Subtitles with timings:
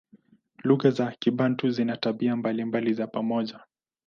[0.63, 3.59] Lugha za Kibantu zina tabia mbalimbali za pamoja.